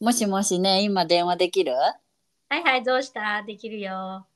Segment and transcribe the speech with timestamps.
[0.00, 1.72] もしもしね、今電話できる？
[1.74, 1.96] は
[2.58, 3.42] いはい、どうした？
[3.44, 4.26] できるよ。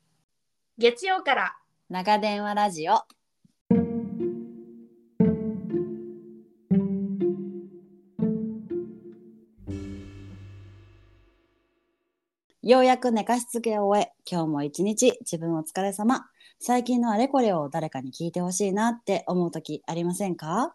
[0.78, 1.56] 月曜から。
[1.88, 3.02] 長電話ラジオ。
[12.62, 16.26] ようやく寝かしつけを終え、今日も一日自分お疲れ様。
[16.58, 20.74] 最近のあれこれを誰かに聞いてほしいなって思う時ありませんか？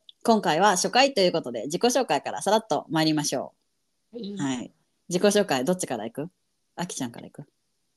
[0.23, 3.53] 今回は初回ということで、自己紹介からさらっと参りましょ。
[4.13, 4.71] はいうはい。
[5.09, 6.29] 自己紹介、どっちから行く？
[6.75, 7.45] あきちゃんから行く？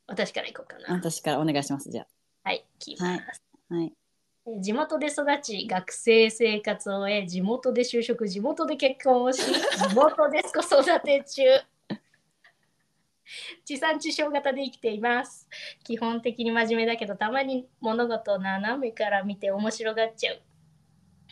[0.06, 0.94] 私から行こうかな。
[0.94, 1.91] 私からお願いします。
[1.91, 2.06] じゃ
[2.44, 3.42] はい、聞きます。
[3.70, 3.75] あ。
[3.75, 3.92] はい。
[4.61, 11.42] 地元で育ち学生生活を終え地元で就職地元で結婚をし 地元で子育て中
[13.64, 15.48] 地産地消型で生きています
[15.83, 20.42] 基本的に真面目だけどたまに物事を斜めから見て面白がっちゃう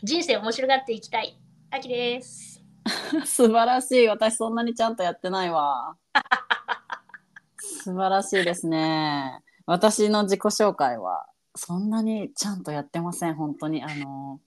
[0.05, 1.39] 人生面白がっていきたい
[1.71, 2.61] 秋です
[3.25, 4.09] 素晴らしい。
[4.09, 5.97] 私そんなにちゃんとやってないわ。
[7.57, 9.45] 素晴らしいですね。
[9.65, 13.37] 私の自己紹介はそんなにちゃんとやってません。
[13.37, 13.85] 本当に。
[13.85, 14.41] あの、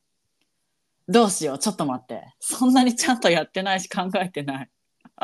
[1.08, 1.60] どうしよう。
[1.60, 2.34] ちょっと待って。
[2.42, 4.70] そんなにちゃんとやってないし考えてない。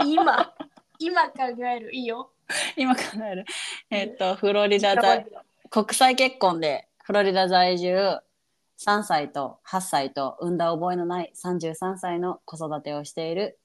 [0.05, 0.55] 今
[0.97, 2.31] 今考えるいいよ
[2.77, 3.45] 今考える。
[3.89, 5.27] えっと、フロリダ在、
[5.69, 8.21] 国際結婚でフロリダ在住
[8.83, 13.59] 3歳と8歳と産んだ覚えのない33歳の子育てをしている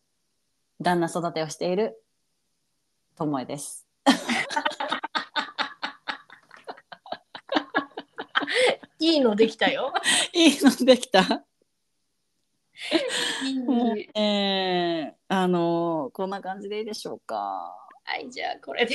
[0.78, 1.98] 旦那育てをしている
[3.16, 3.86] ともえです。
[8.98, 9.90] いいのできたよ
[10.34, 11.22] いいのできた。
[13.42, 17.74] いいもうえー、あのこんな感じでいいでしょうか。
[18.04, 18.94] はいじゃあこれで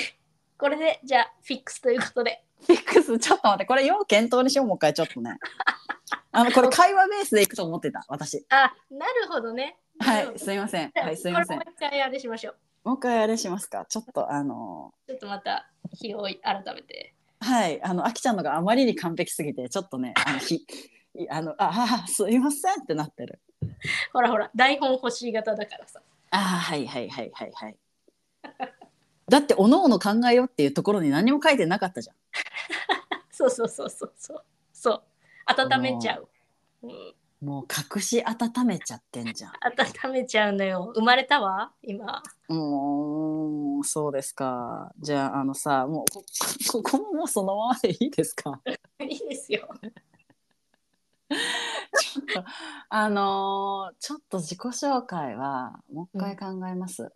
[0.56, 5.40] これでじゃあフィックスということでフィックスちょっと待ってこれ要検討にしようもう一回ちょっとね。
[6.32, 8.46] あのこれ会話ベースでいくと思ってた私。
[8.50, 12.90] あなるほどねはいすいませんはいすいませんもう一回あれしましょう。
[12.90, 13.86] もう一回あれしますか？
[13.88, 17.14] ちょっとあのちょっとまた日を改めて。
[17.44, 20.64] はい、あの、あきちゃんのがあまりに完璧すぎて、ちょっとね、あの、ひ、
[21.16, 23.40] いあの、あ、あ、すいませんってなってる。
[24.14, 26.04] ほらほら、台本欲しい型だからさ。
[26.30, 27.78] あ、はい、はい、はい、はい、はい。
[29.28, 32.16] だって、おのおの考えようっていうところに何も書いてなかったじゃん。
[33.32, 34.44] そうそうそうそうそう。
[34.72, 35.04] そう。
[35.46, 36.30] 温めちゃう。
[36.84, 37.14] うん、
[37.48, 37.66] もう
[37.96, 39.52] 隠し温めちゃってんじゃん。
[40.06, 40.92] 温めちゃうのよ。
[40.96, 42.22] 生まれたわ今。
[42.48, 44.92] もう、そうですか。
[45.00, 46.24] じゃあ、あのさ、もうこ、
[46.72, 48.62] ここももうそのままでいいですか？
[49.00, 49.68] いいですよ。
[51.30, 52.44] ちょっと、
[52.90, 57.04] あのーちょっと自己紹介は、もう一回考えます。
[57.04, 57.10] 行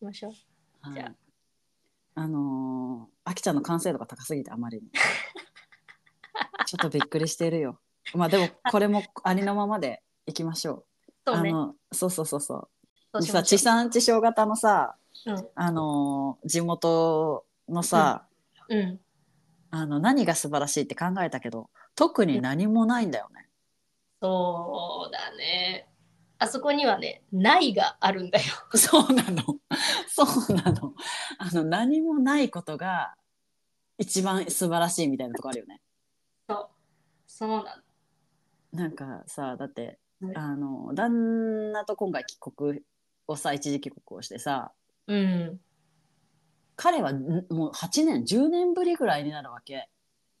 [0.00, 0.32] きましょう。
[0.82, 1.14] はいじゃ
[2.14, 4.90] あのー、あきちゃんの完成度が高すぎてあまりに
[6.72, 7.78] ちょっとびっくりしているよ
[8.14, 10.84] まあでもこれもありのままでいきましょう
[11.26, 11.50] そうね。
[11.50, 12.68] あのそうそうそうそう
[13.12, 14.96] そうしさ地産地消型のさ
[15.26, 15.48] ううん。
[15.54, 18.26] あのー地元のさ、
[18.70, 19.00] うん。
[19.70, 23.48] あの何が素晴らしいって考えたけど特に何もないんだよね、
[24.22, 25.88] そうだね。
[26.38, 28.44] あそこにはね、ないがあるんだよ。
[28.74, 29.42] そうなの
[30.08, 30.94] そうなの
[31.38, 33.14] あの何もないことが
[33.98, 35.80] 一番素晴らしいみたいなとこあるよね。
[37.34, 37.82] そうな
[38.72, 42.80] なんかさだって、はいあの旦那と今回帰国
[43.26, 44.72] をさ一時帰国をしてさ
[45.08, 45.14] の。
[45.16, 45.60] うん。
[46.76, 49.88] 彼はんもう8年10年ぶりぐらいになるわけ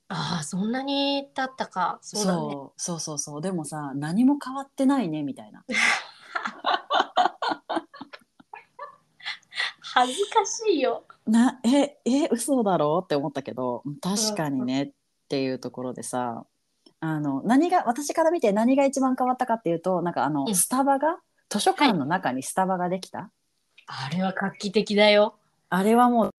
[0.08, 1.98] ああ、そんなに経ったか。
[2.02, 2.38] そうだね。
[2.42, 5.64] そうそうそうそうでもさ何も変わってないねみたいな
[9.80, 11.04] 恥ずかしいよ。
[11.26, 13.00] なええ嘘だろ？
[13.02, 14.92] って思ったけど確かにねっ
[15.28, 16.44] ていうところでさ
[17.04, 21.18] あの何が私から見て何が一番変わったかっていうとなんかあの、うんスタバが
[21.48, 23.30] 図書館の中にスタバができた、
[23.86, 25.34] あれは画期的だよ。
[25.68, 26.30] あれはもう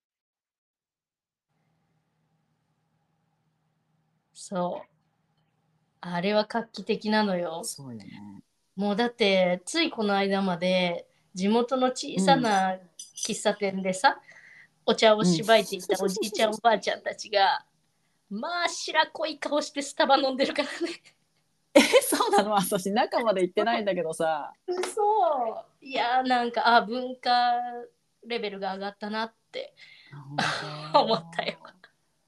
[4.34, 4.88] そう。
[6.00, 7.62] あれは画期的なのよ。
[7.64, 8.42] そうよね
[8.76, 11.06] もうだって、ついこの間まで、
[11.36, 12.78] 地元の小さな
[13.26, 14.20] 喫茶店でさ、
[14.86, 17.66] お茶をしばいていたおじいちゃん、おばあちゃんたちが、
[18.30, 21.02] まあ、白濃い顔してスタバ飲んでるからね。
[21.76, 22.52] えそうなの？
[22.52, 24.54] 私中まで行ってないんだけどさ
[24.94, 25.86] そう。
[25.86, 27.54] いやーなんか、あ、文化
[28.26, 29.74] レベルが上がったなって。
[30.94, 31.58] 思ったよ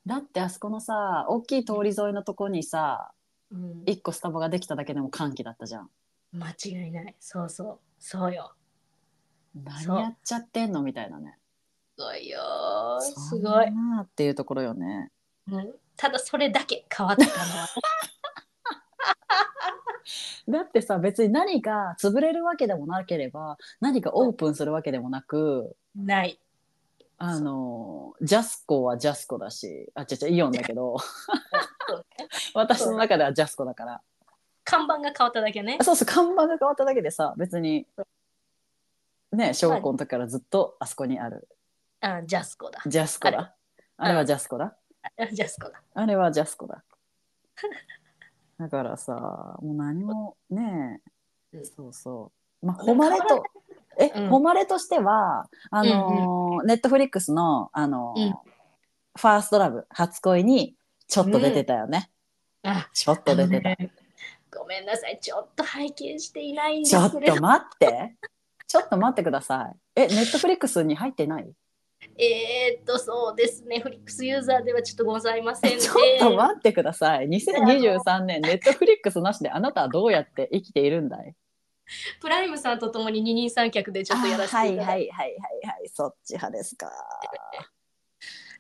[0.06, 3.12] だってあそこのさ大きい通り沿いのとこにさ
[3.52, 5.90] うん、一個スタバができただけでも歓喜だったじゃん
[6.34, 7.16] 間違いない。
[7.20, 7.80] そうそう。
[8.00, 8.54] そうよ。
[9.54, 10.82] 何やっちゃってんの？
[10.82, 11.38] みたいなね
[11.98, 13.02] すごいよー。
[13.02, 15.12] すごいなっていうところよね
[15.50, 17.68] うん、ただそれだけ変わったのは。
[20.48, 26.40] だってさ別に何か潰れるわけでもなければ何かオープンするわけでもなくない。
[27.18, 30.98] あのジャスコはジャスコだしあ違う違うイオンだけど。
[32.54, 34.02] 私の中ではジャスコだから。
[34.64, 35.78] 看板が変わっただけね。
[35.82, 37.88] そうそう看板が変わっただけでさ別に
[39.32, 41.48] ね小学校の時からずっとあそこにある。
[42.02, 42.82] あジャスコだ。
[42.86, 43.56] ジャスコだ。
[43.98, 44.66] あれはジャスコだ。
[44.66, 44.76] あ
[45.31, 45.81] ジャスコだ。
[45.94, 46.84] あれはジャスコだ。
[48.57, 51.02] だからさもう何もね
[51.54, 51.66] うん。
[51.66, 52.31] そうそ
[52.62, 52.66] う。
[52.66, 53.44] まあ誉れと
[53.98, 54.30] え、うん。
[54.30, 58.31] 誉れとしてはあのネットフリックスのあのーうん。
[59.18, 60.75] ファーストラブ初恋に
[61.08, 62.12] ちょっと出てたよね、
[62.63, 63.78] あちょっと出てた、
[64.60, 65.19] ごめんなさい。
[65.22, 67.12] ちょっと拝見していないんでちょっ。
[67.12, 68.18] と待って。
[68.68, 69.75] ちょっと待ってください。
[69.96, 71.50] えネットフリックスに入ってない？
[72.18, 73.80] えー、っと、そうですね。
[73.80, 75.78] フリックスユーザーではちょっとございませんで。
[75.81, 77.28] ちょっと待ってください。
[77.28, 81.36] 2023年ネットフリックスなしであなたはどうやって生きているんだい？
[82.19, 85.12] プライムさんとともに二人三脚でちょっとやらせていただいて。
[85.13, 85.90] あはいはいはいはいはい。
[85.90, 86.90] そっち派ですか。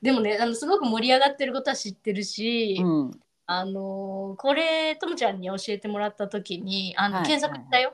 [0.01, 3.11] でもねあの、すごく盛り上がってることは知ってるし、うん。
[3.47, 7.93] あのーこれ、ともちゃんに教えてもらったときに、あの、はい検索したよ。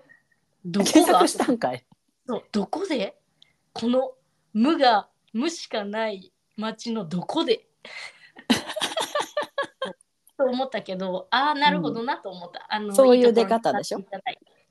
[0.65, 1.86] どこ検が索したんかい。
[2.27, 3.18] そうどこで？
[3.74, 4.13] この
[4.54, 7.68] 無が無しかない町のどこで？
[10.38, 14.00] と思ったけどああなるほどなと思った、あのそういう出方でしょ？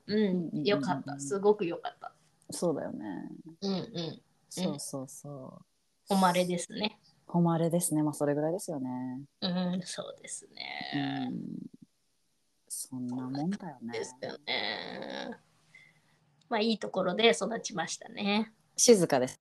[0.07, 1.19] うんよかった。
[1.19, 2.13] すごくよかった。
[2.49, 3.29] そうだよね。
[3.61, 4.21] うんうん。
[4.49, 5.61] そうそうそ
[6.09, 6.13] う。
[6.13, 6.99] 誉れですね。
[7.27, 8.03] 誉れですね。
[8.03, 9.21] まあそれぐらいですよね。
[9.39, 11.39] うんそうですうね、ん。
[12.67, 13.93] そんなもんだよね。
[13.93, 15.37] ですよね。
[16.49, 18.51] まあいいところで育ちましたね。
[18.75, 19.40] 静かです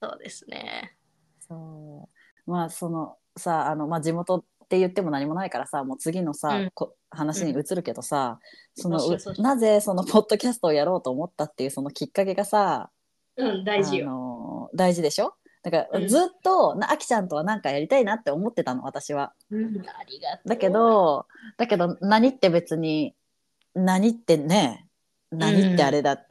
[0.00, 0.94] そうですね。
[1.40, 2.08] そ
[2.46, 2.50] う。
[2.50, 6.70] まあそのさあの、まあ、地元って言っても何もないからさもう次のさ、うん。
[6.74, 8.38] こ話に移るけどさ、
[8.74, 9.42] そのそうそうそう。
[9.42, 12.90] なぜそのポッドキャストをやろうと思ったっていうそのきっかけがさ
[13.36, 15.34] うん大事あよの大事でしょ？
[15.62, 16.08] だから、うん。
[16.08, 19.32] ずっとなあきちゃんとは何かやりたいなって思ってたの私は。
[19.50, 20.48] うんありがとう。
[20.48, 23.14] だけどだけど何って別に
[23.74, 24.86] 何ってね
[25.30, 26.24] 何ってあれだ、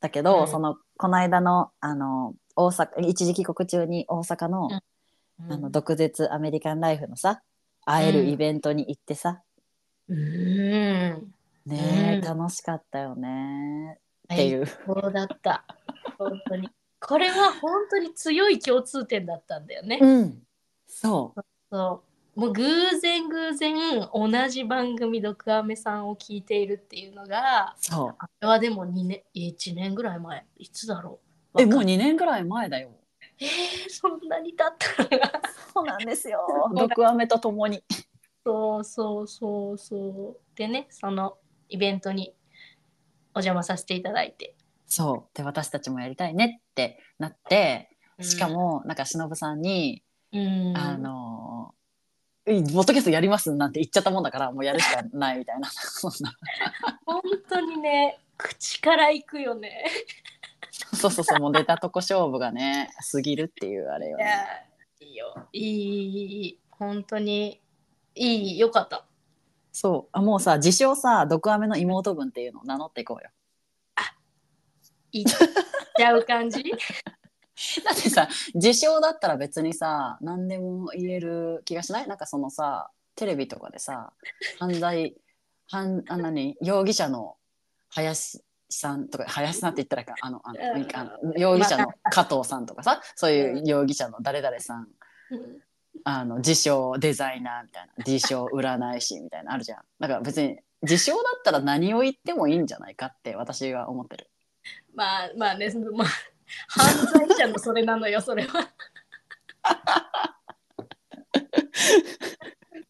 [0.00, 0.48] だけど、うん。
[0.48, 4.68] そのこの間のあの大阪一時帰国中に大阪の,、
[5.40, 5.52] うん。
[5.52, 7.42] あの毒舌アメリカンライフのさ
[7.84, 9.42] 会えるイベントに行ってさ、
[10.08, 10.16] うん。
[10.16, 11.24] ね
[11.66, 12.38] え、うん。
[12.38, 13.98] 楽しかったよね。
[14.34, 15.64] っていう、そうだった。
[16.18, 16.68] 本当に。
[17.00, 19.98] これは本当に強い共通点だったんだよね。
[20.00, 20.42] うん。
[20.88, 21.40] そう。
[21.70, 22.02] そ
[22.36, 22.40] う。
[22.40, 28.14] もう偶然偶然同じ番組「ドクアメさん」を聞いているっていうのがそう。
[28.18, 30.44] あれはでも2年1年ぐらい前。
[30.58, 31.25] いつだろう
[31.58, 32.90] えもうわかん2年ぐらい前だよ。
[33.38, 33.48] えー、
[33.90, 35.40] そんなに経った
[35.72, 36.40] そうなんですよ。
[36.74, 37.82] 毒アメとともに。
[38.44, 40.56] そうそうそうそう。
[40.56, 41.36] でねその
[41.68, 42.34] イベントに
[43.34, 44.54] お邪魔させていただいて。
[44.86, 45.36] そう。
[45.36, 55.68] で私たちもやりたいねってなってしか、もなんか忍さんにうん、あのー、ポッドキャストやりますなんて言っちゃったもんだからもうやるしかないみたいな。
[55.70, 56.34] そんな
[57.06, 59.84] 本当にね口からいくよね
[60.96, 64.26] そうそうそうもう出たとこ勝負がね過ぎるっていうあれよね。
[65.00, 65.48] いいよ。
[65.52, 67.60] いいいい本当に
[68.14, 69.04] いいよかった。
[69.72, 70.08] そう。
[70.12, 73.30] あもうさ自称さ毒アメの妹分っていうのを名乗っていこうよ。
[75.12, 75.24] いっ
[75.96, 76.62] ちゃう感じ？
[77.84, 82.08] だってさ自称だったら別にさ何でも言える気がしない？
[82.08, 84.12] なんかそのさテレビとかでさ
[84.58, 85.14] 犯罪
[85.68, 86.56] 犯あ何？
[86.60, 87.36] 容疑者の
[87.88, 94.88] 林さんとか林さんって言ったらかあのあの容疑者の加藤さんとかさそういう容疑者の誰々さん
[95.30, 95.60] うん
[96.04, 104.30] あの自称デザイナーみたいな 自称占い師みたいなのあるじゃんだから別に自称だったら何を言ってもいいんじゃないかって私は思ってる
[104.94, 106.08] まあまあね、まあ、
[106.68, 108.70] 犯罪者のそれなのよ、それは。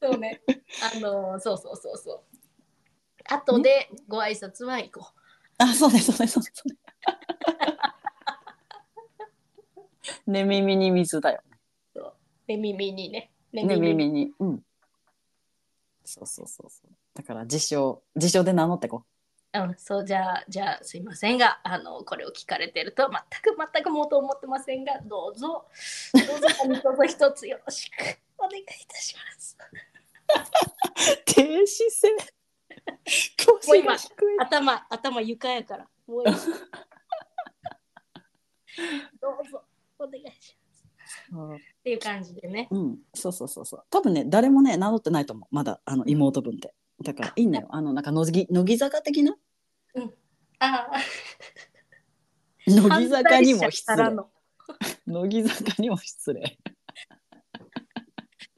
[0.01, 0.43] そうね。
[0.95, 2.21] あの、そうそうそうそう。
[3.29, 5.13] 後でご挨拶は行こ
[5.59, 6.77] あそうねそうねそうねそうね
[10.27, 11.41] 寝耳に水だよ
[11.95, 12.01] う。
[12.47, 13.31] で、耳にね。
[13.53, 14.61] ねね耳にうん
[16.05, 19.05] そうそうそうそうだから自称自称で名乗ってこ
[19.55, 25.65] うん、そうじゃあじゃあすいませんがあのこれを聞かれてると全く全くもうと思ってませんがどうぞ
[26.13, 27.95] どうぞ何卒一つよろしく
[28.37, 29.57] お願いいたします。
[31.25, 32.36] 低姿勢。
[33.65, 34.37] 腰が低い。
[34.41, 36.35] 頭頭床やから もうどう
[39.49, 39.65] ぞ
[39.99, 40.57] お願いし
[41.31, 41.63] ます。
[41.63, 42.69] っていう感じでね。
[42.71, 43.85] うん、そうそうそうそう。
[43.91, 45.55] 多分ね、誰もね、名乗ってないと思う。
[45.55, 46.75] まだ、あの妹分って。
[47.03, 47.69] だから、いいんだよ。
[47.71, 49.37] あの、なんか、乃木、乃木坂的な？
[50.59, 51.01] ああ
[52.67, 54.17] 乃木坂にも失礼。
[55.07, 56.59] 乃木坂にも失礼。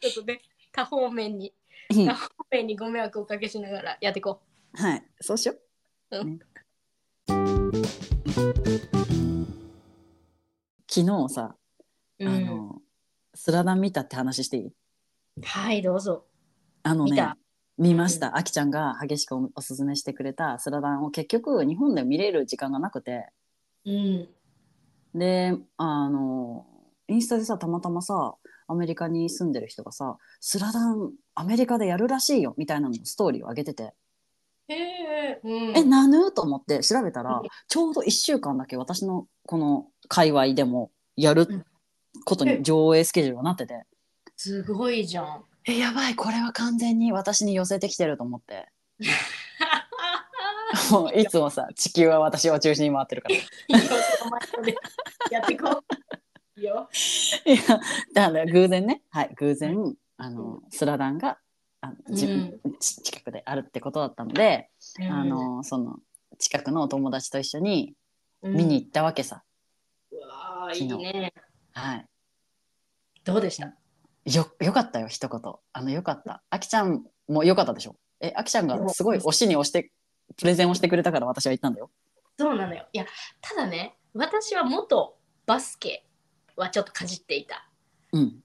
[0.00, 0.40] ちょっとね
[0.73, 1.52] 多方面に
[1.90, 4.40] うん多方面にご迷惑をおかけしながらやっていこ
[4.75, 5.54] はい、そうしよ
[6.11, 6.18] う。
[6.18, 6.38] うんね
[10.90, 11.54] 昨日さ、
[12.18, 12.28] う。
[12.28, 12.83] あの、
[13.35, 14.73] スラダン見たって話していい？
[15.42, 16.25] はいどうぞ。
[16.83, 17.33] あのね
[17.76, 18.37] 見ました。
[18.37, 23.28] あきちゃんが激しくおおすすめしてくれたスラダンを結局日本で見れる時間がなくて、
[23.87, 24.28] うん。
[25.14, 26.66] で、あの、
[27.07, 28.35] インスタでさ、たまたまさ、
[28.69, 33.95] アメリカに住んでる人がさ、スラダンアメリカでやるらしいよみたいなのストーリーを上げてて、
[34.69, 35.41] へえ。
[35.43, 35.77] うん。
[35.77, 36.31] え、なぬ？
[36.31, 41.65] と思って調べたらうん、ちょうど1週間だけ私のこの界隈でもやる
[42.25, 43.85] ことに上映スケジュールがなってて、
[44.37, 45.45] すごいじゃん。
[45.67, 48.69] え、やばい、これは完全に私に寄せてきてると思って。
[50.91, 53.35] もういつもさ、地球は私を中心に回ってるから。
[55.31, 55.85] やっていこう。
[56.59, 56.88] いいよ。
[57.45, 57.57] や、
[58.15, 61.38] だから偶然ね、はい、偶然、あの、スラダンが、
[61.81, 64.71] あの自分、ち近くであるってことだったので、
[65.11, 65.97] あの、その、
[66.38, 67.95] 近くのお友達と一緒に
[68.41, 69.43] うん、見に行ったわけさ。
[70.12, 71.33] うわー昨日いいね。
[71.73, 72.07] はい。
[73.25, 73.75] どうでした？
[74.25, 75.41] よ、よかったよ、一言。
[75.73, 76.45] あの、よかった。
[76.49, 77.97] あきちゃんもよかったでしょ？
[78.21, 79.91] え、あきちゃんがすごい推しに押して、
[80.37, 81.91] プレゼンをしてくれたから私は行ったんだよ。
[82.38, 82.87] そうなのよ。
[82.93, 83.07] いや、
[83.41, 86.07] ただね、私は元バスケ
[86.59, 87.69] はちょっとかじっていた。
[88.12, 88.41] うん。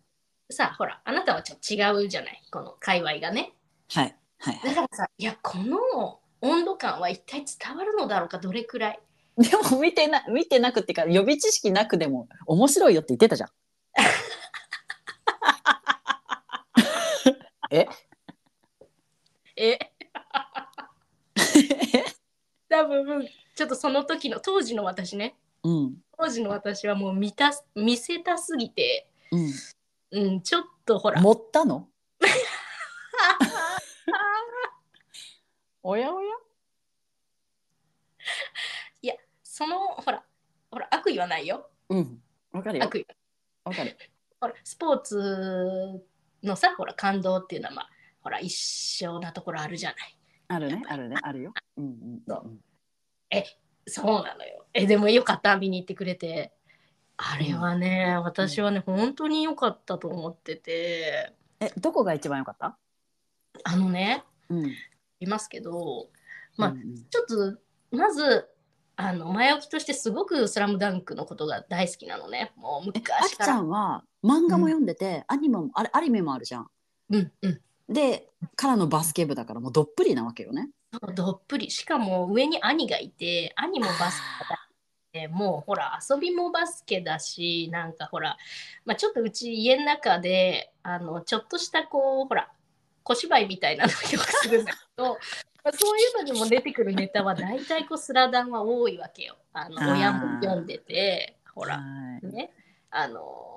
[0.49, 3.53] さあ、ほら、あなたはちょっと違うじゃない、この界隈がね。
[3.89, 4.15] はい。
[4.39, 4.59] はい。
[4.63, 8.99] だからさ、いや、この温度感は一体伝わるのだろうか、どれくらい。
[9.37, 13.49] でも見てな、 見てなくってか、予備知識なくでも面白いよって言ってたじゃん。
[17.71, 17.87] え？
[19.55, 19.79] え？
[22.69, 26.02] 多分ちょっとその時の当時の私ねうん。
[26.17, 29.51] 当時の私はもう見た見せたすぎて、うん。
[30.11, 31.87] うん、ちょっとほら持ったの？
[35.81, 36.33] おやおや？
[39.43, 40.23] そのほら
[40.71, 42.19] ほら悪意はないようん。
[42.51, 42.85] わかるよ。
[42.85, 43.05] 悪意
[43.63, 43.95] わかる。
[44.41, 46.01] ほらスポーツ
[46.41, 47.89] のさほら感動っていうのはまあ
[48.23, 50.17] ほら一緒なところあるじゃない
[50.47, 51.53] あるね、あるね、あるよ。
[51.77, 52.21] うんうん。
[52.27, 52.49] そう
[53.87, 54.65] そうなのよ。
[54.73, 56.53] えでもよかった見に行ってくれて。
[57.17, 61.33] あれはね、私はね本当に良かったと思ってて。
[61.59, 62.77] え、どこが一番良かった？
[63.63, 64.71] あのねうん。
[65.19, 66.09] いますけど
[66.57, 66.77] まあうん。
[66.77, 67.59] うんちょっと
[67.95, 68.49] まず
[68.95, 72.51] あの前置きとしてすごく「スラムダンクのことが大好きなのね。
[72.55, 73.55] もうえ、あきちゃ。
[73.55, 76.69] んは漫画も読んでて、アニメも、あれ、アニメもあるじゃん。
[77.09, 77.61] うんうん。
[77.89, 80.69] で、からのバスケ部だからもうどっぷりなわけよね。
[80.93, 81.71] そうどっぷり。
[81.71, 84.59] しかも上に兄がいて兄もバスケだ
[85.23, 88.37] ってもうほら遊びもバスケだしなんかほら、
[88.85, 92.51] まあ、ちょっとうち家の中であのちょっとしたこうほら
[93.03, 95.17] 小芝居みたいなのをよくするんだけど
[95.63, 99.37] まあそういうのにも出てくるネタは大体こうスラダンは多いわけよ。
[99.53, 101.83] あの親も読んでてほらは
[102.21, 102.27] い。
[102.27, 102.51] ね。
[102.91, 103.52] あの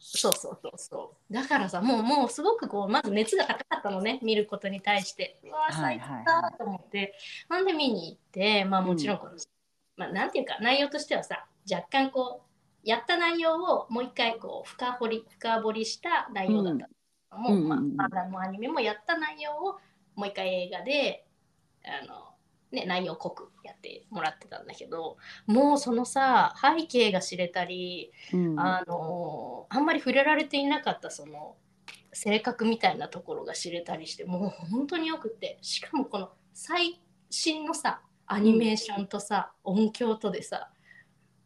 [0.00, 1.32] そうそうそうそう。
[1.32, 5.40] だからさもうもうすごくこうまず熱が高かったのね見ることに対して。
[5.44, 5.74] うわはい。
[5.74, 7.14] 最はい高だと思って、
[7.48, 9.32] なんで見に行ってまあもちろんこの、
[9.96, 17.58] まあなんていうか内容としてはさ若干こうやった内容をもう一回こう深掘り深掘りした内容だったのも、う。
[17.58, 17.96] んうんうんうん。
[17.96, 19.78] まあ、漫画もアニメもやった内容を
[20.14, 21.26] もう一回映画で
[21.84, 22.29] あの、
[22.72, 28.60] ね、内容濃くやってもらってたんだけどもうそのさ背景が知れたり、うん。
[28.60, 31.56] あのあんまり触れられていなかったその
[32.12, 40.70] 性格みたいなところが知れたりしてもう本当によくってしかもこの最新のさアニメーションとさ、音響とでさ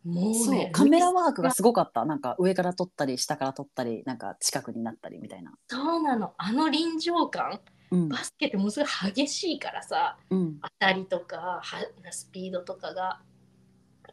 [0.05, 2.05] もうねカメラワークがすごかった。
[2.05, 6.35] なんか上から撮ったり下から撮ったりなんか近くになったりみたいな、そうなの。
[6.37, 7.59] あの臨場感うん
[8.09, 11.65] バスケってものすごい激しいからさうん、当たりとかは
[12.11, 13.21] スピードとかが。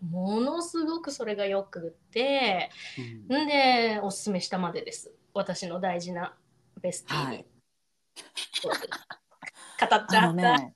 [0.09, 3.27] ものすごくそれがよくってん。
[3.27, 5.13] でおすすめしたまでです。
[5.33, 6.33] 私の大事な
[6.81, 7.19] ベスティー。
[7.19, 7.45] に、はい。
[9.89, 10.73] 語っちゃあのった、ね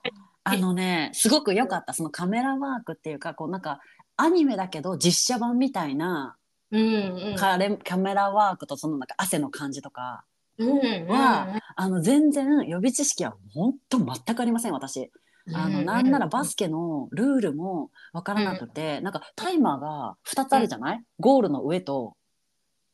[0.47, 1.93] あのねすごく良かった。
[1.93, 3.81] そのカメラワークっていうかこうなんか
[4.15, 6.37] アニメだけど実写版みたいな
[6.69, 7.35] うんうん。
[7.35, 10.23] カレカメラワークとそのなんか汗の感じとか
[10.57, 15.11] は、あの全然予備知識は本当全くありません私。
[15.53, 22.15] あのなんならバスケのルールも分からなくて、なんかタイマーが2つあるじゃない、ゴールの上と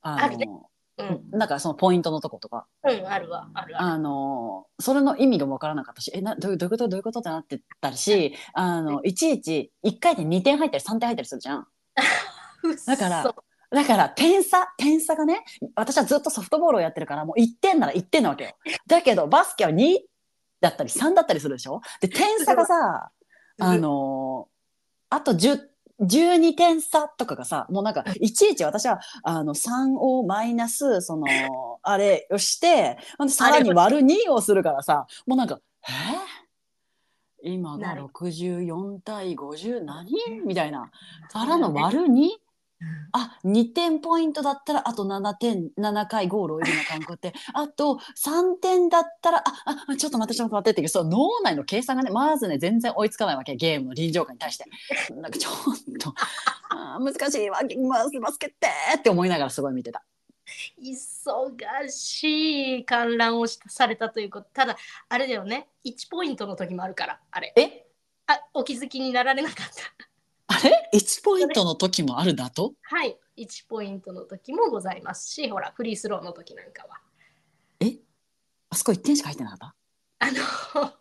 [0.02, 2.66] あのうん、なんかそのポイントのとことか。
[2.84, 9.14] うん、あるわ、あるあのそれの意味が分からなかったしえなどういうどういうことどういうことってなってたしあのい。
[9.14, 11.68] ちいち1回で2点入ったり3点入ったりするじゃん。
[12.86, 13.36] だから
[13.72, 15.44] だから点差点差がね
[15.76, 18.52] 私はずっとソフトボールをやってるからもう1点なら1点なわけよ。
[18.86, 19.98] だけどバスケは2
[20.60, 21.82] だったり3だったりするでしょ？
[22.02, 23.12] で点差がさ
[23.60, 24.48] あの
[25.10, 25.60] あと10
[26.02, 31.28] 12点差とかがさもうなんかいちいち私はあの3をマイナスその
[31.84, 32.98] あれをして
[33.30, 35.60] さらに割る2をするからさもうなんか
[37.44, 37.52] 「え？
[37.52, 38.04] 今がなる。
[38.04, 40.12] 64対50何?」
[40.44, 40.92] みたいな。
[41.32, 42.30] からの割る 2?
[43.12, 49.44] あ2点ポイントだったらあと7点7回ゴールを入れなあかんくってあと3点だったらあ
[49.88, 54.66] あちょっと待ってちょっと待ってってそう脳内の計算がねまずね全然追いつかないわけゲームの臨場感に対して
[55.14, 55.54] なんかちょっ
[56.00, 56.14] と
[56.70, 60.04] あー難しいわバスバスケってって思いながらすごい見てた。
[60.82, 64.48] 忙しい観覧をしされたということ。
[64.54, 64.76] ただ、
[65.08, 65.70] あれだよね。
[65.86, 67.54] 1ポイントの時もあるから、あれ。
[67.56, 67.86] え？
[68.28, 70.11] あ、お気づきになられなかった。
[70.64, 72.74] あれ ?1 ポイントの時もあるだと？
[72.84, 73.18] はい。
[73.38, 77.00] 1ポイントの時もございますし、ほら、フリースローの時なんかは。
[77.80, 77.98] え？
[78.70, 79.76] あそこ1点しか入ってなかった？
[80.20, 80.38] あの、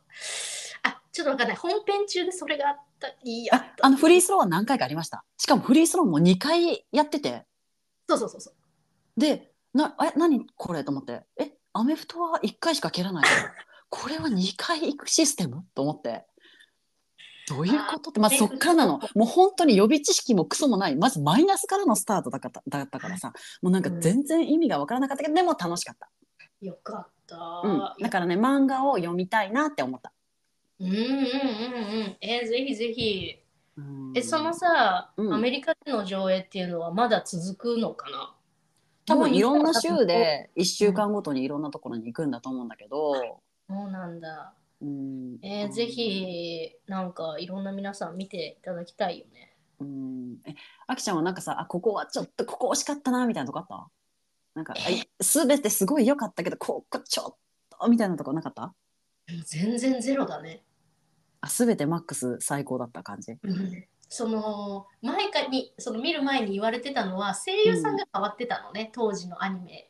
[0.85, 1.57] あ、ちょっとわかんない。
[1.57, 3.09] 本編中でそれがあった。
[3.23, 5.25] いや、ああのフリースローは何回かありました？
[5.37, 7.47] しかもフリースローも2回やってて。
[8.09, 8.55] そうそうそうそう。
[9.21, 11.23] で、な、え、何これと思って。
[11.39, 13.25] え、アメフトは1回しか蹴らない
[13.89, 15.65] これは2回行くシステム？
[15.75, 16.27] と思って。
[17.51, 19.01] どういうことって、まあ、あそっからなの。
[19.15, 20.95] もう本当に予備知識もクソもない。
[20.95, 26.09] まずマイナスからのスタートだからだったからさ、もうなんか全然意味がわからなかったけど、でも楽しかった。
[26.61, 27.37] よかった。
[27.65, 28.03] うん。
[28.03, 30.13] だからね、漫画を読みたいなって思った。
[30.79, 32.17] うんうんうんうん。
[32.21, 33.37] えーぜひぜひ。
[33.77, 38.35] うんえ、そのさ、うんアメリカでの上映っていうのはまだ続くのかな？
[39.07, 43.15] 多分いろんな州で1週間ごとにいろんなところに行くんだと思うんだけど、
[43.69, 44.53] そうなんだ。
[44.81, 45.39] うん。
[45.43, 49.55] えーぜひ、なんかいろんな皆さん見ていただきたいよね。
[49.79, 50.37] うん。
[50.47, 50.55] え
[50.87, 53.89] あきちゃんはなんかさあここはちょっとここ惜しかったなみたいなとこあった？
[54.55, 54.75] なんか
[55.47, 57.37] べてすごい良かったけどここちょっ
[57.79, 58.75] とみたいなとこなかった？
[59.45, 60.63] 全然ゼロだね。
[61.41, 63.33] あすべてマックス最高だった感じ？
[63.33, 63.85] うん。
[64.09, 69.90] その前かにその見る前に言われてたのは声優さんが変わってたのね、当時のアニメ。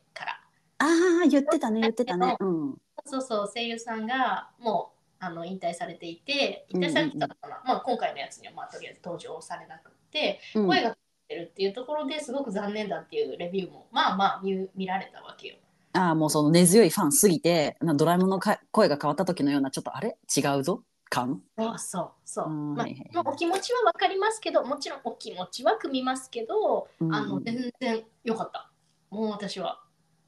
[0.81, 0.87] あ
[1.25, 2.37] あ言ってたね言ってたね。
[2.41, 2.75] うん。
[3.05, 10.67] そうそう声優さんがもうあの引退されていて引退されてたのかな、まあ、今回のやつにはまあとりあえず登場されなくってうん。
[10.67, 10.97] 声が
[11.29, 15.57] 出るっていうところですごく残念だっていうレビューもまあまあ見見られたわけよ。
[15.93, 20.17] ああもうその根強いファンすぎてなドラえもんのか声が変わった時のようなちょっとあれ？
[20.37, 20.83] 違うぞ？
[21.09, 21.43] 感？
[21.59, 22.49] そうそうそう。
[22.49, 22.87] まあ
[23.25, 27.15] お気持ちはわかりますけどもちろんお気持ちは組みますけど、うん。
[27.15, 28.71] あの全然良かった。
[29.11, 29.81] もう私は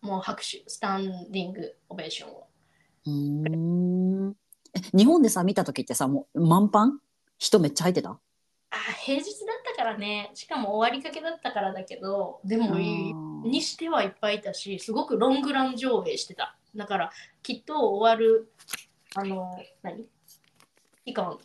[0.02, 2.46] もう拍手スタンディングオベーションを。
[3.06, 4.36] うーん。
[4.74, 6.98] え日本でさ見た時ってさもう満帆？
[7.38, 8.10] 人めっちゃ入ってた？
[8.10, 10.30] あ平日だったからね。
[10.34, 13.14] しかも終わりかけだったからだけどでもいい
[13.48, 16.56] にしてはいっぱいいたしすごくロングラン上映してた。
[16.74, 17.10] だから
[17.42, 18.52] きっと終わる
[19.14, 20.06] あの何？
[21.04, 21.38] 期間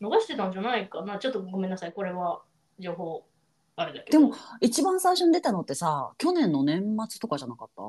[0.00, 1.18] 逃してたんじゃないかな。
[1.18, 1.92] ちょっとごめんなさい。
[1.92, 2.42] これは
[2.78, 3.24] 情報
[3.76, 4.18] あれだけど。
[4.18, 7.81] でも一番最初に出たのってさ去年の年末とかじゃなかった？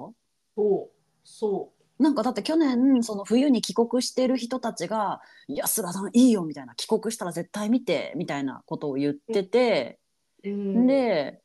[1.43, 9.99] そなんかだって去年その冬に帰国してる人たちが「いや菅さんいいよ」みたいな帰国したら絶対見てみたいなことを言ってて、
[10.43, 11.41] う、うん、で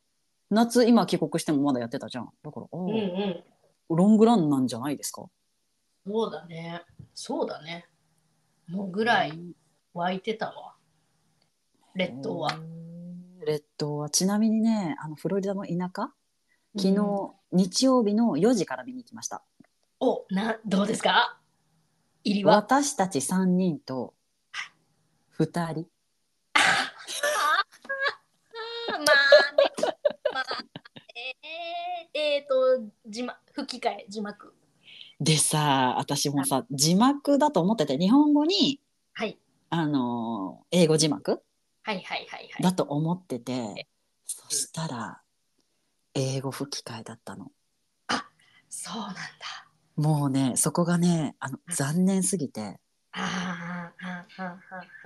[0.49, 2.29] 夏今帰国してもまだやってたじゃん。
[2.43, 3.43] だからうんうん。
[3.95, 5.29] ロングランなんじゃないですか？
[6.05, 6.81] そうだね。
[7.13, 7.87] そうだね。
[8.67, 9.55] もうぐらい
[9.93, 10.75] 湧いてたわ。
[11.93, 12.55] 列島は。
[12.55, 14.09] うん列島は。
[14.09, 16.11] ちなみにねあのフロリダの田舎？
[16.77, 19.41] 昨日、日曜日の4時から見に行きました
[19.99, 21.37] おなどうですか？
[22.23, 22.55] 入りは？
[22.55, 24.13] 私たち3人と
[25.37, 25.71] 2人ま
[28.95, 29.05] あね、
[30.33, 30.45] まあ、
[32.13, 34.53] えー、えーと、字幕、吹き替え、字幕。
[35.21, 38.79] でさ私もさ字幕だと思ってて日本語に
[39.13, 39.37] はい。
[39.69, 41.41] あの英語字幕
[41.83, 42.63] はいはいはいはい。
[42.63, 43.87] だと思ってて
[44.25, 45.21] そしたら
[46.13, 47.51] 英語吹き替えだったの
[48.69, 49.19] そうなんだ。
[49.99, 52.79] もうねそこがねあの残念すぎて。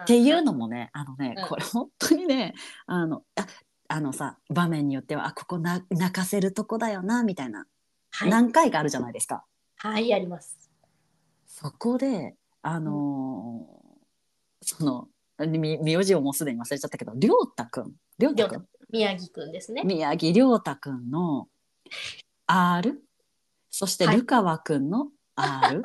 [0.04, 1.48] っていうのもねあのね、うん。
[1.48, 2.54] これ本当にね
[2.86, 3.48] あのあ
[3.88, 7.66] あのさ場面によってはあここな泣かせるとこだよなみたいな、
[8.12, 9.46] はい、何回かあるじゃないですか。
[9.78, 10.70] はい、あります。
[11.48, 13.84] そこであのー
[14.66, 15.08] その
[15.46, 17.94] み名字をもうすでに忘れちゃったけど亮太くん。
[18.20, 18.68] 亮太くん。
[18.92, 19.84] 宮城くんですね。
[19.84, 21.48] 宮城亮太くんの
[22.46, 23.02] R
[23.76, 25.82] そしてはいルカワくんの R、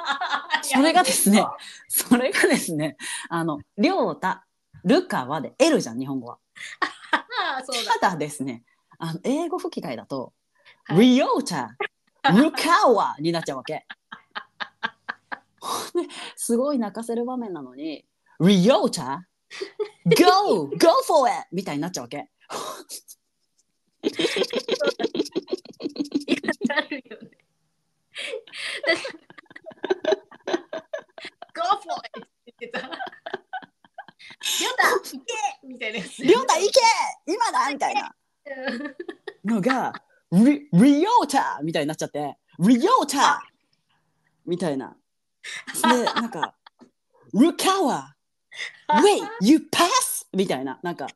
[0.62, 1.46] それがですね
[1.86, 2.96] それがですね
[3.28, 4.38] あの亮太
[4.82, 6.38] ルカワで L じゃん日本語は。
[7.10, 7.26] あ
[7.60, 7.98] あ、そうだ。
[8.00, 8.64] ただですね
[8.98, 10.32] あの英語吹き替えだと、
[10.84, 11.76] はいリオータ
[12.34, 13.86] ルカワになっちゃうわけ。
[15.60, 18.06] ほんですごい泣かせる場面なのに
[18.40, 19.28] 「リオータ
[20.06, 20.68] Go!
[20.68, 22.30] Go for it!」みたいになっちゃうわけ。
[26.68, 27.30] なるよね。
[31.54, 32.20] Go for it!
[32.20, 32.88] って言ってた。
[32.88, 36.22] りょうた、行けみたいなやつ。
[36.22, 36.80] リオータ行け
[37.26, 38.14] 今だみたいな
[39.44, 39.92] うんのが
[40.32, 43.42] リリオータみたいになっちゃってリオータ
[44.46, 44.96] みたいな。
[45.82, 46.54] でなんか
[47.32, 48.14] 「ルカワ
[48.88, 51.06] Wait you pass!」みたいななんか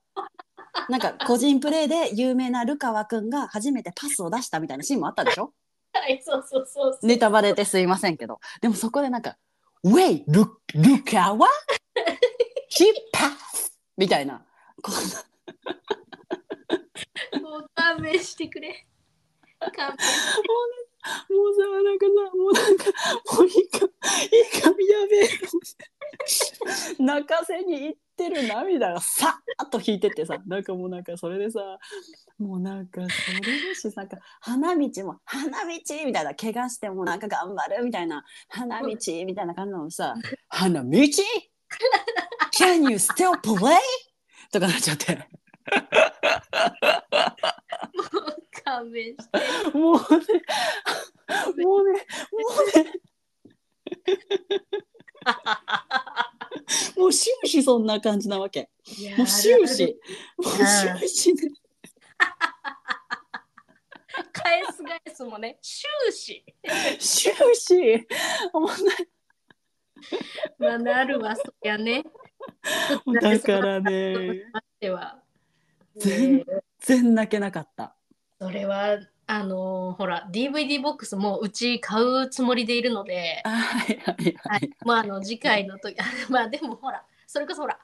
[0.88, 5.53] なんか個人プレーで有名なルカワくんが初めてパスを出したみたいなシーンもあったでしょ？
[5.95, 6.99] はい、そうそうそう。
[7.03, 9.37] ネタバレですいませんけどでもそこでなんか
[9.85, 11.47] 「Wait ルルカワ
[12.71, 14.45] She pass!」みたいな
[14.83, 15.01] こんな
[17.51, 18.87] もう勘弁してくれ。
[19.77, 19.97] 勘弁
[21.31, 22.85] もうさなんかさもうなんか
[23.37, 25.29] もういいかいいかやべえ。
[26.99, 31.61] 泣かせに行ってる涙がさっと引いててさなんかもうなんかそれでさ
[32.38, 40.15] もうなんかそれだしなんか花道も花道みたいな怪我してもなんか頑張るみたいな花道みたいな感じのさ
[40.49, 40.88] 花道
[42.53, 43.79] ？Can you still play?
[44.53, 45.29] とかなっちゃって。
[48.64, 49.38] 勘弁して。
[49.79, 50.01] もうね
[51.64, 52.92] もうねもうね
[56.97, 58.68] もう終始そんな感じなわけ。
[59.16, 59.99] もう終始。
[60.38, 60.53] もう
[60.99, 61.51] 終始ね。
[64.33, 66.45] 返す返すもね、終始。
[66.99, 68.07] 終始。
[68.53, 68.68] もう
[70.59, 72.03] まあ、なるわ、そりゃね。
[73.07, 74.42] なだからね。
[75.97, 76.45] 全
[76.88, 77.97] ね全泣けなかった。
[78.40, 84.75] それは、あのーほら、DVD ボックスもうち買うつもりでいるので、あはいはいははいい。
[84.85, 85.97] まあ、あの、次回の時、
[86.29, 87.79] まあ、でもほら、それこそほら、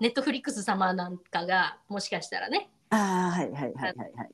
[0.00, 4.30] ネットフリックス様なんかが、もしかしたらね、あはいはいはいはいはい。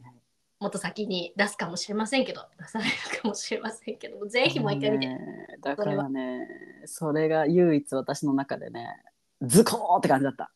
[0.60, 5.06] もっと先に出すかもしれませんけど、出さないかもしれませんけど、ぜひもう一回見て。
[5.08, 6.46] ねだからね、
[6.84, 9.02] それが唯一私の中でね、
[9.42, 10.50] ズコーって感じだった。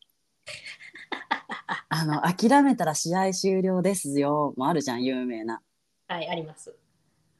[1.88, 5.61] あの諦めたら試合終了ですよもあるじゃん有名な。
[6.07, 6.74] はい、あります。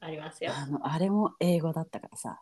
[0.01, 0.53] ありますよ。
[0.55, 2.41] あのあれも英語だったからさ。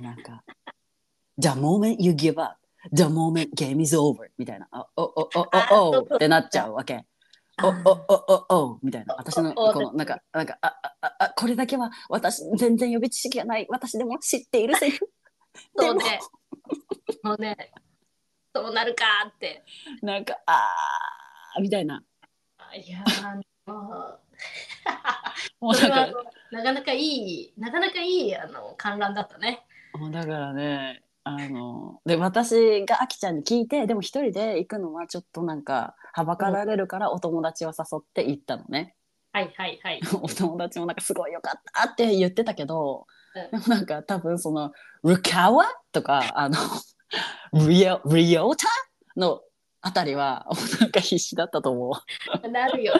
[0.00, 0.44] なんか
[1.38, 2.56] 「The moment you give up
[2.92, 7.04] the moment game is over」みたいな「おおおおおお」ってなっちゃうわけ。
[7.62, 9.14] おおおおおみたいな。
[9.14, 10.66] 私のこのなんかなんかあ
[11.00, 13.66] ああこれだけは私全然予備知識がない。
[13.70, 15.08] 私でも知っているセリフ
[15.76, 16.20] そうね。
[17.22, 17.72] もうね、
[18.56, 19.62] そうなるかって。
[20.00, 22.02] なんかあーみたいな
[22.56, 23.42] あいやー、
[25.60, 29.66] もうなんかなかなかいい、なかなかいいあの観覧だったね。
[29.92, 38.94] もうだからねあので私があきちゃんに聞いてでも一人で行くのはちょっとなんかはばかられるからお友達を誘って行ったのね、
[39.32, 40.00] はいはいはい。
[40.22, 44.72] お友達もなんかすごいよかったって言ってたけど、うんでもなんか多分その
[45.04, 46.56] 「ルカワ?」とかあの
[47.52, 48.66] 「リオリオタ?」
[49.16, 49.42] の
[49.80, 50.46] あたりは
[50.80, 51.92] なんか必死だったと思
[52.44, 52.48] う。
[52.48, 52.94] なるよ。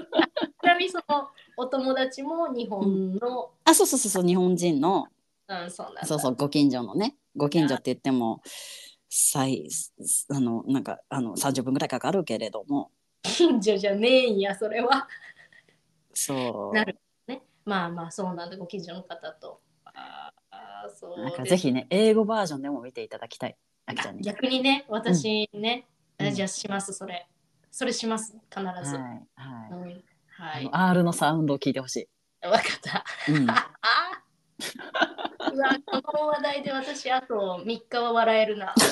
[0.63, 5.09] ちなみにそのお友達も日本の、あそうそうそうそう日本人の
[5.49, 6.07] うん、そうなんだ。
[6.07, 8.43] そうそうご近所のねご近所って言っても
[9.09, 9.69] 最
[10.31, 12.91] あのなんかあの30分ぐらいかかるけれども
[13.23, 15.09] 近所じゃねえんや、それは。
[16.15, 17.43] そうなるね。
[17.65, 19.61] まあまあ、そうなんだ、ご近所の方と。
[19.85, 23.57] ああ、そうなんかぜひね英語バージョンでも見ていただきたい
[23.87, 24.23] あきちゃんに。
[24.23, 25.87] 逆にね、私ね、
[26.19, 27.27] うんあじゃあします、それ。
[27.71, 28.65] それします、必ず。
[28.65, 30.05] はいはいうん
[30.39, 30.89] はいあの。
[30.89, 32.09] R のサウンドを聞いてほし
[32.43, 33.05] わかった。
[33.31, 33.35] い。
[33.35, 33.71] うん、あ
[35.53, 38.75] うわ、この話題で私、あと3日は笑えるな。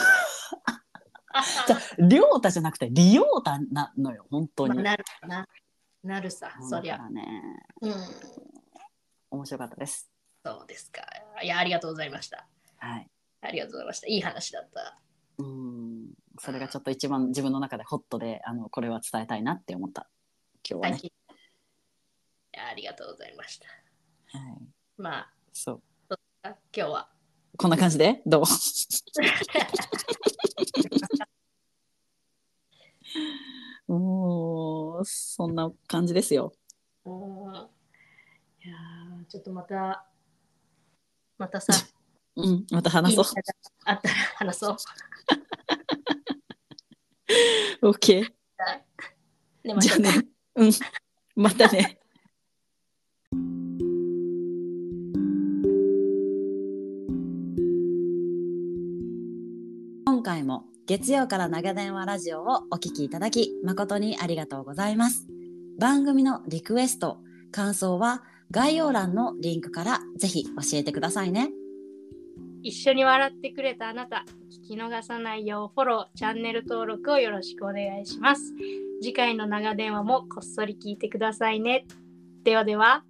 [1.66, 4.74] じゃりょうたじゃなくてりおうたなのよ本当に。
[4.74, 5.48] まあなるな。
[6.02, 7.26] なるさ、そりゃね
[7.80, 7.94] うん。
[9.30, 10.10] 面白かったです。
[10.44, 11.02] そうですか。
[11.42, 12.46] いや、ありがとうございました。
[12.76, 13.08] はい。
[13.46, 14.06] ありがとうございました。
[14.06, 14.98] いい話だった。
[15.38, 16.06] うん
[16.40, 20.08] それがちょっと一番自分の中でホットであのこれは伝えたいなって思った
[20.68, 20.98] 今日はね。
[21.02, 21.12] い
[22.52, 23.66] やありがとうございました。
[24.38, 24.42] はい、
[24.96, 25.82] まあ、そう
[26.42, 27.08] あ今日は。
[27.56, 28.20] こんな感じで？
[28.26, 28.44] どう？
[33.92, 36.52] もうそんな感じですよ。
[37.04, 37.12] うん
[38.64, 40.06] いやーちょっとまた、
[41.36, 41.74] またさ、
[42.36, 43.24] うん、また話そう
[43.84, 44.76] あったら話そう。
[47.90, 48.26] OK。
[49.64, 50.26] じゃあね。
[50.56, 50.70] うん。
[51.36, 51.98] またね。
[60.06, 65.26] 今回も月曜から長電話ラジオをお聞きいただき誠にありがとうございます。
[65.78, 67.18] 番組のリクエスト、
[67.52, 71.50] 感想は概要欄のリンクからぜひ教えてくださいね。
[72.64, 78.54] 一緒に笑ってくれたあなた、聞き逃さないようフォロー、チャンネル登録をよろしくお願いします。
[79.02, 81.84] 次回の長電話もこっそり聞いてくださいね。
[82.42, 83.04] ではでは、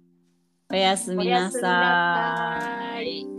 [0.69, 3.34] おやすみなさい。